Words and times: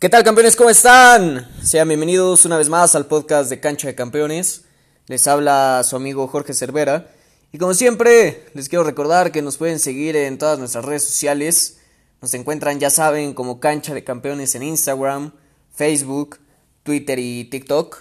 ¿Qué 0.00 0.08
tal 0.08 0.24
campeones? 0.24 0.56
¿Cómo 0.56 0.70
están? 0.70 1.46
Sean 1.62 1.86
bienvenidos 1.86 2.46
una 2.46 2.56
vez 2.56 2.70
más 2.70 2.94
al 2.94 3.04
podcast 3.04 3.50
de 3.50 3.60
Cancha 3.60 3.86
de 3.86 3.94
Campeones. 3.94 4.62
Les 5.08 5.26
habla 5.26 5.82
su 5.84 5.94
amigo 5.94 6.26
Jorge 6.26 6.54
Cervera. 6.54 7.10
Y 7.52 7.58
como 7.58 7.74
siempre, 7.74 8.46
les 8.54 8.70
quiero 8.70 8.82
recordar 8.82 9.30
que 9.30 9.42
nos 9.42 9.58
pueden 9.58 9.78
seguir 9.78 10.16
en 10.16 10.38
todas 10.38 10.58
nuestras 10.58 10.86
redes 10.86 11.04
sociales. 11.04 11.80
Nos 12.22 12.32
encuentran, 12.32 12.80
ya 12.80 12.88
saben, 12.88 13.34
como 13.34 13.60
Cancha 13.60 13.92
de 13.92 14.02
Campeones 14.02 14.54
en 14.54 14.62
Instagram, 14.62 15.34
Facebook, 15.74 16.40
Twitter 16.82 17.18
y 17.18 17.44
TikTok. 17.44 17.98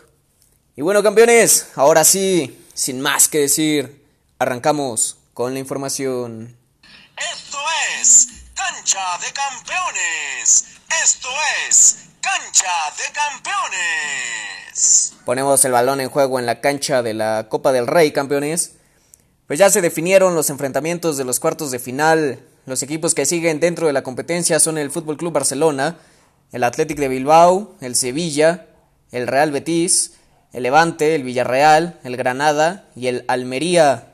Y 0.78 0.82
bueno, 0.82 1.04
campeones, 1.04 1.68
ahora 1.76 2.06
sí, 2.06 2.66
sin 2.74 3.02
más 3.02 3.28
que 3.28 3.40
decir, 3.40 4.06
arrancamos 4.38 5.18
con 5.34 5.54
la 5.54 5.60
información. 5.60 6.58
Esto 7.18 7.58
es 8.00 8.30
Cancha 8.56 9.18
de 9.20 9.34
Campeones. 9.34 10.69
Esto 11.10 11.30
es 11.68 12.06
Cancha 12.22 12.70
de 12.96 13.12
Campeones. 13.12 15.14
Ponemos 15.26 15.66
el 15.66 15.72
balón 15.72 16.02
en 16.02 16.10
juego 16.12 16.38
en 16.38 16.46
la 16.46 16.62
cancha 16.62 17.02
de 17.02 17.16
la 17.16 17.48
Copa 17.50 17.72
del 17.72 17.88
Rey, 17.88 18.12
campeones. 18.12 18.74
Pues 19.48 19.58
ya 19.58 19.72
se 19.72 19.82
definieron 19.82 20.36
los 20.36 20.52
enfrentamientos 20.52 21.18
de 21.18 21.24
los 21.24 21.40
cuartos 21.40 21.72
de 21.72 21.80
final. 21.80 22.46
Los 22.68 22.84
equipos 22.84 23.16
que 23.16 23.26
siguen 23.26 23.60
dentro 23.60 23.88
de 23.88 23.94
la 23.94 24.04
competencia 24.04 24.60
son 24.60 24.78
el 24.78 24.92
Fútbol 24.92 25.18
Club 25.18 25.34
Barcelona, 25.34 25.98
el 26.52 26.64
Athletic 26.64 27.00
de 27.00 27.08
Bilbao, 27.08 27.76
el 27.82 27.96
Sevilla, 27.96 28.68
el 29.12 29.26
Real 29.26 29.52
Betis, 29.52 30.12
el 30.54 30.62
Levante, 30.62 31.16
el 31.16 31.24
Villarreal, 31.24 32.00
el 32.04 32.18
Granada 32.18 32.86
y 32.96 33.08
el 33.08 33.26
Almería. 33.28 34.09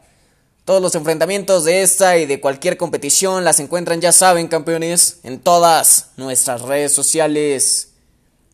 Todos 0.66 0.81
los 0.81 0.95
enfrentamientos 0.95 1.63
de 1.63 1.83
esta 1.83 2.17
y 2.17 2.25
de 2.25 2.41
cualquier 2.41 2.75
competición 2.75 3.44
las 3.44 3.59
encuentran, 3.59 4.02
ya 4.02 4.11
saben, 4.11 4.47
campeones, 4.47 5.19
en 5.22 5.39
todas 5.39 6.07
nuestras 6.17 6.63
redes 6.63 6.91
sociales. 6.91 7.94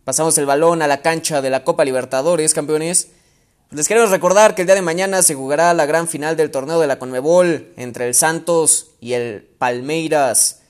Pasamos 0.03 0.37
el 0.37 0.45
balón 0.45 0.81
a 0.81 0.87
la 0.87 1.01
cancha 1.01 1.41
de 1.41 1.49
la 1.49 1.63
Copa 1.63 1.85
Libertadores, 1.85 2.53
campeones. 2.53 3.07
Les 3.69 3.87
queremos 3.87 4.09
recordar 4.09 4.55
que 4.55 4.63
el 4.63 4.65
día 4.65 4.75
de 4.75 4.81
mañana 4.81 5.21
se 5.21 5.35
jugará 5.35 5.73
la 5.73 5.85
gran 5.85 6.09
final 6.09 6.35
del 6.35 6.51
torneo 6.51 6.81
de 6.81 6.87
la 6.87 6.99
Conmebol 6.99 7.71
entre 7.77 8.09
el 8.09 8.13
Santos 8.13 8.87
y 8.99 9.13
el 9.13 9.43
Palmeiras. 9.57 10.63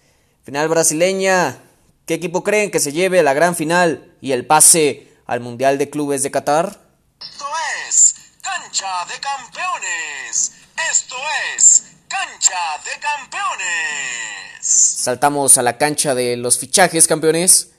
Final 0.44 0.70
brasileña. 0.70 1.58
¿Qué 2.06 2.14
equipo 2.14 2.44
creen 2.44 2.70
que 2.70 2.80
se 2.80 2.92
lleve 2.92 3.24
la 3.24 3.34
gran 3.34 3.56
final 3.56 4.14
y 4.22 4.34
el 4.34 4.46
pase 4.46 5.12
al 5.26 5.40
Mundial 5.40 5.80
de 5.80 5.90
Clubes 5.90 6.22
de 6.22 6.30
Qatar? 6.30 6.80
Esto 7.20 7.46
es 7.90 8.14
Cancha 8.44 9.06
de 9.08 9.20
Campeones. 9.20 10.61
Esto 10.90 11.16
es 11.56 11.84
Cancha 12.08 12.56
de 12.86 13.00
Campeones. 13.00 14.62
Saltamos 14.62 15.58
a 15.58 15.62
la 15.62 15.78
cancha 15.78 16.16
de 16.16 16.38
los 16.38 16.58
fichajes, 16.58 17.08
campeones. 17.08 17.72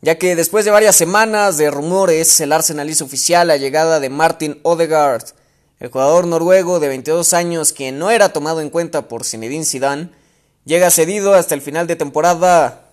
Ya 0.00 0.16
que 0.16 0.34
después 0.34 0.64
de 0.64 0.70
varias 0.70 0.96
semanas 0.96 1.58
de 1.58 1.70
rumores, 1.70 2.40
el 2.40 2.52
Arsenal 2.52 2.88
hizo 2.88 3.04
oficial 3.04 3.48
la 3.48 3.58
llegada 3.58 4.00
de 4.00 4.08
Martin 4.08 4.60
Odegaard, 4.62 5.24
el 5.78 5.90
jugador 5.90 6.26
noruego 6.26 6.80
de 6.80 6.88
22 6.88 7.32
años 7.34 7.72
que 7.72 7.92
no 7.92 8.10
era 8.10 8.32
tomado 8.32 8.60
en 8.60 8.70
cuenta 8.70 9.08
por 9.08 9.24
Zinedine 9.24 9.64
Zidane, 9.64 10.10
llega 10.64 10.90
cedido 10.90 11.34
hasta 11.34 11.54
el 11.54 11.62
final 11.62 11.86
de 11.86 11.96
temporada. 11.96 12.88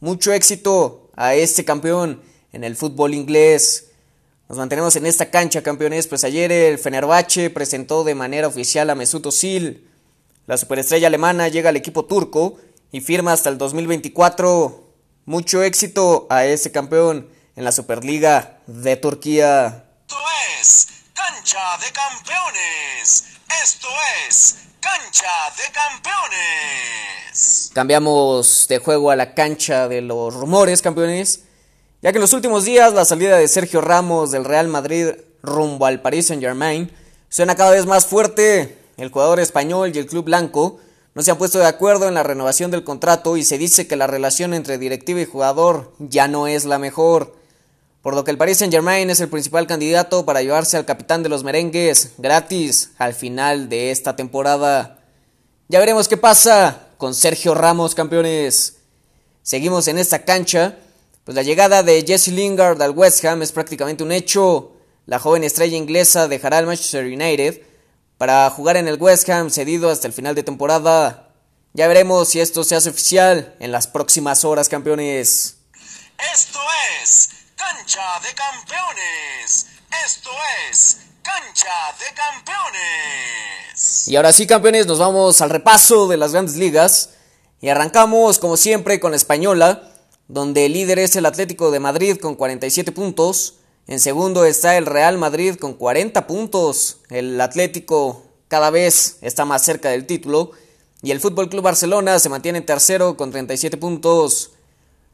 Mucho 0.00 0.32
éxito 0.32 1.10
a 1.16 1.34
este 1.34 1.64
campeón 1.64 2.22
en 2.52 2.64
el 2.64 2.76
fútbol 2.76 3.14
inglés. 3.14 3.89
Nos 4.50 4.58
mantenemos 4.58 4.96
en 4.96 5.06
esta 5.06 5.30
cancha, 5.30 5.62
campeones, 5.62 6.08
pues 6.08 6.24
ayer 6.24 6.50
el 6.50 6.76
Fenerbahce 6.80 7.50
presentó 7.50 8.02
de 8.02 8.16
manera 8.16 8.48
oficial 8.48 8.90
a 8.90 8.96
Mesut 8.96 9.24
Özil. 9.26 9.88
La 10.48 10.56
superestrella 10.56 11.06
alemana 11.06 11.46
llega 11.46 11.68
al 11.68 11.76
equipo 11.76 12.04
turco 12.04 12.58
y 12.90 13.00
firma 13.00 13.32
hasta 13.32 13.48
el 13.48 13.58
2024. 13.58 14.92
Mucho 15.24 15.62
éxito 15.62 16.26
a 16.30 16.46
ese 16.46 16.72
campeón 16.72 17.30
en 17.54 17.62
la 17.62 17.70
Superliga 17.70 18.58
de 18.66 18.96
Turquía. 18.96 19.84
Esto 20.08 20.18
es 20.60 20.88
Cancha 21.14 21.78
de 21.78 21.92
Campeones. 21.92 23.26
Esto 23.62 23.86
es 24.28 24.56
Cancha 24.80 25.30
de 25.58 25.72
Campeones. 25.72 27.70
Cambiamos 27.72 28.66
de 28.68 28.78
juego 28.78 29.12
a 29.12 29.16
la 29.16 29.32
cancha 29.32 29.86
de 29.86 30.00
los 30.00 30.34
rumores, 30.34 30.82
campeones. 30.82 31.44
Ya 32.02 32.12
que 32.12 32.16
en 32.16 32.22
los 32.22 32.32
últimos 32.32 32.64
días 32.64 32.94
la 32.94 33.04
salida 33.04 33.36
de 33.36 33.46
Sergio 33.46 33.82
Ramos 33.82 34.30
del 34.30 34.46
Real 34.46 34.68
Madrid 34.68 35.08
rumbo 35.42 35.84
al 35.84 36.00
Paris 36.00 36.28
Saint 36.28 36.42
Germain 36.42 36.90
suena 37.28 37.56
cada 37.56 37.72
vez 37.72 37.84
más 37.84 38.06
fuerte. 38.06 38.78
El 38.96 39.10
jugador 39.10 39.38
español 39.38 39.92
y 39.94 39.98
el 39.98 40.06
club 40.06 40.24
blanco 40.24 40.78
no 41.14 41.20
se 41.20 41.30
han 41.30 41.36
puesto 41.36 41.58
de 41.58 41.66
acuerdo 41.66 42.08
en 42.08 42.14
la 42.14 42.22
renovación 42.22 42.70
del 42.70 42.84
contrato 42.84 43.36
y 43.36 43.44
se 43.44 43.58
dice 43.58 43.86
que 43.86 43.96
la 43.96 44.06
relación 44.06 44.54
entre 44.54 44.78
directiva 44.78 45.20
y 45.20 45.26
jugador 45.26 45.92
ya 45.98 46.26
no 46.26 46.46
es 46.46 46.64
la 46.64 46.78
mejor. 46.78 47.36
Por 48.00 48.14
lo 48.14 48.24
que 48.24 48.30
el 48.30 48.38
Paris 48.38 48.56
Saint 48.56 48.72
Germain 48.72 49.10
es 49.10 49.20
el 49.20 49.28
principal 49.28 49.66
candidato 49.66 50.24
para 50.24 50.40
llevarse 50.40 50.78
al 50.78 50.86
capitán 50.86 51.22
de 51.22 51.28
los 51.28 51.44
merengues 51.44 52.12
gratis 52.16 52.92
al 52.96 53.12
final 53.12 53.68
de 53.68 53.90
esta 53.90 54.16
temporada. 54.16 55.00
Ya 55.68 55.78
veremos 55.80 56.08
qué 56.08 56.16
pasa 56.16 56.86
con 56.96 57.12
Sergio 57.14 57.54
Ramos, 57.54 57.94
campeones. 57.94 58.78
Seguimos 59.42 59.86
en 59.86 59.98
esta 59.98 60.24
cancha. 60.24 60.78
Pues 61.24 61.34
la 61.36 61.42
llegada 61.42 61.82
de 61.82 62.02
Jesse 62.06 62.28
Lingard 62.28 62.80
al 62.80 62.92
West 62.92 63.24
Ham 63.24 63.42
es 63.42 63.52
prácticamente 63.52 64.02
un 64.02 64.10
hecho. 64.10 64.72
La 65.06 65.18
joven 65.18 65.44
estrella 65.44 65.76
inglesa 65.76 66.28
dejará 66.28 66.58
el 66.58 66.66
Manchester 66.66 67.04
United 67.04 67.60
para 68.16 68.48
jugar 68.50 68.78
en 68.78 68.88
el 68.88 69.00
West 69.00 69.28
Ham 69.28 69.50
cedido 69.50 69.90
hasta 69.90 70.06
el 70.06 70.14
final 70.14 70.34
de 70.34 70.42
temporada. 70.42 71.28
Ya 71.74 71.88
veremos 71.88 72.30
si 72.30 72.40
esto 72.40 72.64
se 72.64 72.74
hace 72.74 72.88
oficial 72.88 73.54
en 73.60 73.70
las 73.70 73.86
próximas 73.86 74.44
horas, 74.44 74.68
campeones. 74.68 75.58
Esto 76.32 76.58
es 77.02 77.30
Cancha 77.54 78.20
de 78.20 78.34
Campeones. 78.34 79.66
Esto 80.04 80.30
es 80.70 80.98
Cancha 81.22 81.96
de 81.98 82.14
Campeones. 82.14 84.08
Y 84.08 84.16
ahora 84.16 84.32
sí, 84.32 84.46
campeones, 84.46 84.86
nos 84.86 84.98
vamos 84.98 85.40
al 85.42 85.50
repaso 85.50 86.08
de 86.08 86.16
las 86.16 86.32
grandes 86.32 86.56
ligas. 86.56 87.10
Y 87.60 87.68
arrancamos, 87.68 88.38
como 88.38 88.56
siempre, 88.56 88.98
con 89.00 89.10
la 89.12 89.16
española 89.18 89.89
donde 90.30 90.66
el 90.66 90.74
líder 90.74 91.00
es 91.00 91.16
el 91.16 91.26
Atlético 91.26 91.72
de 91.72 91.80
Madrid 91.80 92.16
con 92.16 92.36
47 92.36 92.92
puntos. 92.92 93.54
En 93.88 93.98
segundo 93.98 94.44
está 94.44 94.76
el 94.76 94.86
Real 94.86 95.18
Madrid 95.18 95.56
con 95.56 95.74
40 95.74 96.28
puntos. 96.28 97.00
El 97.10 97.40
Atlético 97.40 98.22
cada 98.46 98.70
vez 98.70 99.18
está 99.22 99.44
más 99.44 99.64
cerca 99.64 99.90
del 99.90 100.06
título. 100.06 100.52
Y 101.02 101.10
el 101.10 101.18
Fútbol 101.18 101.48
Club 101.48 101.64
Barcelona 101.64 102.20
se 102.20 102.28
mantiene 102.28 102.58
en 102.58 102.66
tercero 102.66 103.16
con 103.16 103.32
37 103.32 103.76
puntos. 103.76 104.52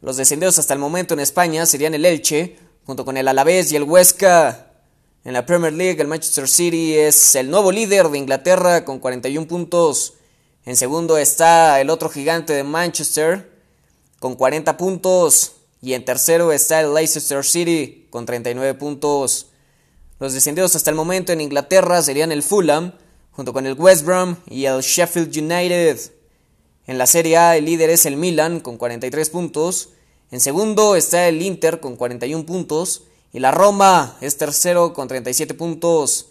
Los 0.02 0.18
descendidos 0.18 0.58
hasta 0.58 0.74
el 0.74 0.80
momento 0.80 1.14
en 1.14 1.20
España 1.20 1.64
serían 1.64 1.94
el 1.94 2.04
Elche, 2.04 2.58
junto 2.84 3.06
con 3.06 3.16
el 3.16 3.26
Alavés 3.26 3.72
y 3.72 3.76
el 3.76 3.84
Huesca. 3.84 4.70
En 5.24 5.32
la 5.32 5.46
Premier 5.46 5.72
League, 5.72 5.98
el 5.98 6.08
Manchester 6.08 6.46
City 6.46 6.94
es 6.94 7.34
el 7.36 7.50
nuevo 7.50 7.72
líder 7.72 8.10
de 8.10 8.18
Inglaterra 8.18 8.84
con 8.84 8.98
41 8.98 9.48
puntos. 9.48 10.12
En 10.66 10.76
segundo 10.76 11.16
está 11.16 11.80
el 11.80 11.88
otro 11.88 12.10
gigante 12.10 12.52
de 12.52 12.64
Manchester, 12.64 13.55
con 14.18 14.34
40 14.34 14.76
puntos. 14.76 15.52
Y 15.82 15.94
en 15.94 16.04
tercero 16.04 16.52
está 16.52 16.80
el 16.80 16.94
Leicester 16.94 17.44
City 17.44 18.06
con 18.10 18.26
39 18.26 18.74
puntos. 18.74 19.48
Los 20.18 20.32
descendidos 20.32 20.74
hasta 20.74 20.90
el 20.90 20.96
momento 20.96 21.32
en 21.32 21.40
Inglaterra 21.40 22.00
serían 22.02 22.32
el 22.32 22.42
Fulham, 22.42 22.92
junto 23.32 23.52
con 23.52 23.66
el 23.66 23.74
West 23.74 24.04
Brom 24.04 24.36
y 24.48 24.64
el 24.64 24.80
Sheffield 24.80 25.36
United. 25.36 25.98
En 26.86 26.98
la 26.98 27.06
Serie 27.06 27.36
A 27.36 27.56
el 27.56 27.66
líder 27.66 27.90
es 27.90 28.06
el 28.06 28.16
Milan 28.16 28.60
con 28.60 28.78
43 28.78 29.28
puntos. 29.30 29.90
En 30.30 30.40
segundo 30.40 30.96
está 30.96 31.28
el 31.28 31.42
Inter 31.42 31.80
con 31.80 31.96
41 31.96 32.46
puntos. 32.46 33.02
Y 33.32 33.40
la 33.40 33.50
Roma 33.50 34.16
es 34.22 34.38
tercero 34.38 34.94
con 34.94 35.08
37 35.08 35.52
puntos. 35.54 36.28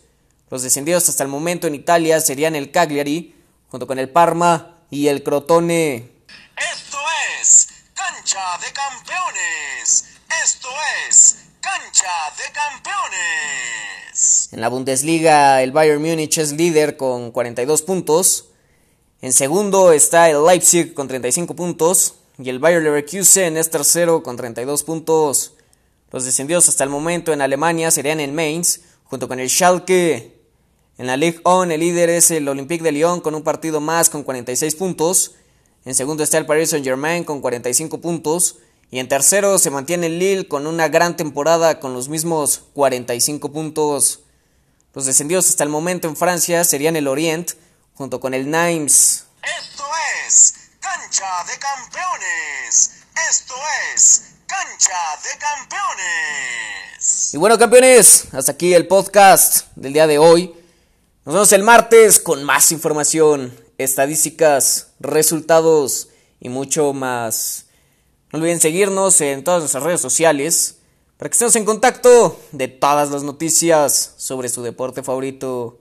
Los 0.50 0.64
descendidos 0.64 1.08
hasta 1.10 1.24
el 1.24 1.30
momento 1.30 1.68
en 1.68 1.76
Italia 1.76 2.20
serían 2.20 2.56
el 2.56 2.72
Cagliari, 2.72 3.36
junto 3.70 3.86
con 3.86 4.00
el 4.00 4.10
Parma 4.10 4.80
y 4.90 5.08
el 5.08 5.22
Crotone. 5.22 6.15
Cancha 8.26 8.58
de 8.60 8.74
Campeones. 8.74 10.06
Esto 10.44 10.68
es 11.08 11.38
Cancha 11.62 12.10
de 12.36 12.52
Campeones. 12.52 14.50
En 14.52 14.62
la 14.62 14.70
Bundesliga, 14.70 15.62
el 15.62 15.72
Bayern 15.72 16.02
Múnich 16.02 16.40
es 16.40 16.52
líder 16.52 16.98
con 16.98 17.30
42 17.30 17.84
puntos. 17.84 18.46
En 19.22 19.32
segundo 19.32 19.92
está 19.92 20.28
el 20.28 20.44
Leipzig 20.44 20.96
con 20.96 21.08
35 21.08 21.56
puntos. 21.56 22.16
Y 22.40 22.50
el 22.50 22.58
Bayer 22.58 22.82
Leverkusen 22.82 23.58
es 23.58 23.70
tercero 23.70 24.24
con 24.24 24.38
32 24.38 24.82
puntos. 24.82 25.54
Los 26.12 26.26
descendidos 26.26 26.68
hasta 26.68 26.84
el 26.84 26.90
momento 26.90 27.32
en 27.32 27.42
Alemania 27.42 27.92
serían 27.92 28.20
el 28.20 28.32
Mainz, 28.32 28.80
junto 29.04 29.28
con 29.28 29.40
el 29.40 29.52
Schalke. 29.52 30.36
En 30.98 31.06
la 31.06 31.16
Ligue 31.16 31.42
1 31.44 31.72
el 31.72 31.80
líder 31.80 32.10
es 32.10 32.32
el 32.32 32.48
Olympique 32.48 32.84
de 32.84 32.92
Lyon 32.92 33.22
con 33.22 33.36
un 33.36 33.44
partido 33.44 33.82
más 33.82 34.10
con 34.10 34.24
46 34.24 34.74
puntos. 34.74 35.36
En 35.86 35.94
segundo 35.94 36.24
está 36.24 36.40
el 36.40 36.48
Paris 36.48 36.72
Saint 36.72 36.84
Germain 36.84 37.24
con 37.24 37.42
45 37.42 38.02
puntos. 38.02 38.58
Y 38.90 39.00
en 39.00 39.08
tercero 39.08 39.60
se 39.60 39.70
mantiene 39.70 40.08
el 40.08 40.20
Lille 40.20 40.48
con 40.48 40.66
una 40.68 40.88
gran 40.88 41.16
temporada 41.16 41.80
con 41.80 41.94
los 41.94 42.10
mismos 42.10 42.64
45 42.74 43.52
puntos. 43.52 44.22
Los 44.94 45.06
descendidos 45.06 45.50
hasta 45.50 45.64
el 45.64 45.70
momento 45.70 46.08
en 46.08 46.16
Francia 46.16 46.64
serían 46.64 46.96
el 46.96 47.08
Orient 47.08 47.52
junto 47.94 48.20
con 48.20 48.34
el 48.34 48.50
Nimes. 48.50 49.26
Esto 49.44 49.84
es 50.26 50.56
Cancha 50.80 51.44
de 51.46 51.60
Campeones. 51.60 52.92
Esto 53.30 53.54
es 53.94 54.24
Cancha 54.48 54.98
de 55.24 55.38
Campeones. 55.38 57.34
Y 57.34 57.38
bueno, 57.38 57.60
campeones, 57.60 58.26
hasta 58.32 58.54
aquí 58.54 58.74
el 58.74 58.88
podcast 58.88 59.68
del 59.76 59.94
día 59.94 60.08
de 60.08 60.18
hoy. 60.18 60.54
Nos 61.26 61.36
vemos 61.36 61.52
el 61.52 61.64
martes 61.64 62.20
con 62.20 62.44
más 62.44 62.72
información, 62.72 63.65
estadísticas, 63.78 64.94
resultados 65.00 66.10
y 66.40 66.50
mucho 66.50 66.94
más. 66.94 67.68
No 68.32 68.40
olviden 68.40 68.60
seguirnos 68.60 69.22
en 69.22 69.44
todas 69.44 69.62
nuestras 69.62 69.84
redes 69.84 70.02
sociales 70.02 70.78
para 71.18 71.30
que 71.30 71.34
estemos 71.34 71.56
en 71.56 71.66
contacto 71.66 72.40
de 72.52 72.68
todas 72.68 73.12
las 73.12 73.24
noticias 73.24 74.16
sobre 74.18 74.50
su 74.50 74.64
deporte 74.64 75.04
favorito. 75.04 75.80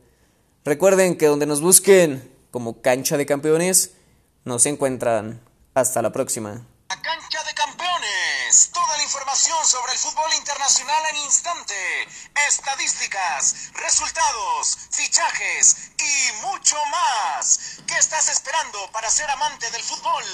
Recuerden 0.65 1.17
que 1.17 1.27
donde 1.27 1.47
nos 1.47 1.61
busquen 1.61 2.35
como 2.55 2.81
cancha 2.81 3.17
de 3.17 3.27
campeones, 3.27 3.95
nos 4.45 4.65
encuentran. 4.67 5.41
Hasta 5.75 6.03
la 6.03 6.13
próxima. 6.13 6.65
Instante. 11.17 12.09
Estadísticas, 12.49 13.73
resultados, 13.75 14.79
fichajes 14.91 15.91
y 15.99 16.33
mucho 16.43 16.77
más. 16.87 17.79
¿Qué 17.87 17.99
estás 17.99 18.29
esperando 18.29 18.91
para 18.93 19.11
ser 19.11 19.29
amante 19.31 19.71
del 19.71 19.83
fútbol 19.83 20.25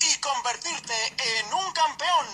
y 0.00 0.16
convertirte 0.18 1.14
en 1.18 1.54
un 1.54 1.72
campeón? 1.72 2.26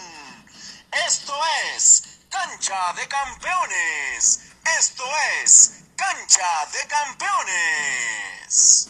Esto 1.07 1.39
es 1.75 2.05
Cancha 2.31 2.93
de 2.95 3.07
Campeones. 3.09 4.41
Esto 4.79 5.05
es 5.43 5.73
Cancha 5.97 6.67
de 6.73 6.87
Campeones. 6.87 8.89